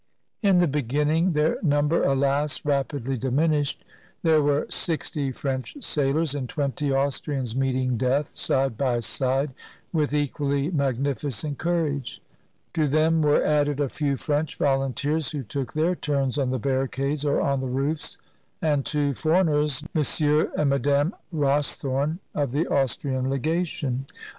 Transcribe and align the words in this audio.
In 0.41 0.57
the 0.57 0.67
beginning— 0.67 1.33
their 1.33 1.59
number, 1.61 2.03
alas, 2.03 2.65
rapidly 2.65 3.19
dimin 3.19 3.51
ished— 3.61 3.75
there 4.23 4.41
were 4.41 4.65
sixty 4.67 5.31
French 5.31 5.75
sailors 5.83 6.33
and 6.33 6.49
twenty 6.49 6.91
Austrians 6.91 7.55
meeting 7.55 7.97
death, 7.97 8.35
side 8.35 8.79
by 8.79 9.01
side, 9.01 9.53
with 9.93 10.11
equally 10.11 10.71
magnificent 10.71 11.59
courage. 11.59 12.19
To 12.73 12.87
them 12.87 13.21
were 13.21 13.45
added 13.45 13.79
a 13.79 13.89
few 13.89 14.17
French 14.17 14.55
volunteers, 14.57 15.33
who 15.33 15.43
took 15.43 15.73
their 15.73 15.93
turns 15.93 16.39
on 16.39 16.49
the 16.49 16.57
barricades 16.57 17.23
or 17.23 17.39
on 17.39 17.59
the 17.59 17.67
roofs, 17.69 18.17
and 18.59 18.83
two 18.83 19.13
foreigners, 19.13 19.83
M. 19.93 20.01
and 20.57 20.69
Mme. 20.83 21.11
Ros 21.31 21.75
thorne, 21.75 22.17
of 22.33 22.49
the 22.53 22.65
Austrian 22.65 23.29
Legation. 23.29 24.07